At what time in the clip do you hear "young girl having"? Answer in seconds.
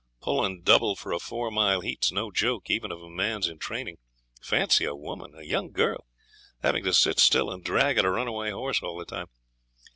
5.45-6.83